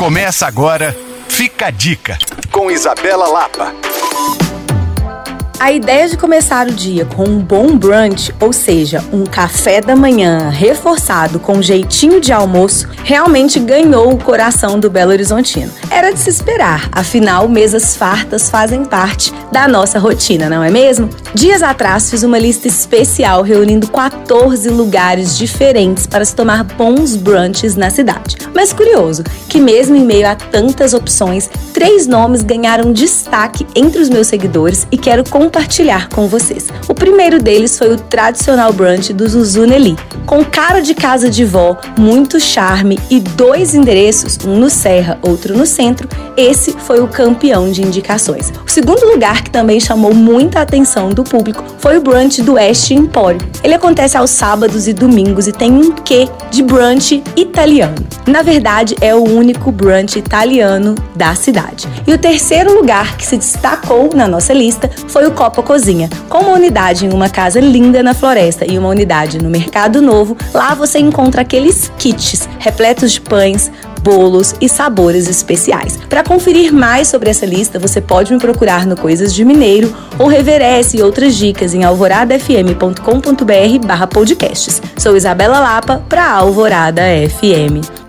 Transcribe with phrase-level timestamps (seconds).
[0.00, 0.96] Começa agora,
[1.28, 2.16] fica a dica,
[2.50, 3.74] com Isabela Lapa.
[5.58, 9.94] A ideia de começar o dia com um bom brunch, ou seja, um café da
[9.94, 15.70] manhã reforçado com um jeitinho de almoço, realmente ganhou o coração do Belo Horizontino.
[16.00, 21.10] Era de se esperar, afinal, mesas fartas fazem parte da nossa rotina, não é mesmo?
[21.34, 27.76] Dias atrás fiz uma lista especial reunindo 14 lugares diferentes para se tomar bons brunches
[27.76, 28.38] na cidade.
[28.54, 34.08] Mas curioso que, mesmo em meio a tantas opções, três nomes ganharam destaque entre os
[34.08, 36.68] meus seguidores e quero compartilhar com vocês.
[36.88, 41.44] O primeiro deles foi o tradicional brunch do Zuzu Nelly, com cara de casa de
[41.44, 45.89] vó, muito charme e dois endereços, um no Serra, outro no centro.
[46.36, 48.52] Esse foi o campeão de indicações.
[48.66, 52.90] O segundo lugar que também chamou muita atenção do público foi o brunch do West
[52.90, 53.40] Empório.
[53.62, 57.96] Ele acontece aos sábados e domingos e tem um quê de brunch italiano.
[58.26, 61.88] Na verdade, é o único brunch italiano da cidade.
[62.06, 66.08] E o terceiro lugar que se destacou na nossa lista foi o Copa Cozinha.
[66.28, 70.36] Com uma unidade em uma casa linda na floresta e uma unidade no Mercado Novo,
[70.54, 73.70] lá você encontra aqueles kits repletos de pães,
[74.02, 75.96] bolos e sabores especiais.
[76.08, 80.26] Para conferir mais sobre essa lista, você pode me procurar no Coisas de Mineiro ou
[80.26, 84.82] reverece e outras dicas em alvoradafm.com.br/podcasts.
[84.96, 87.99] Sou Isabela Lapa para Alvorada FM.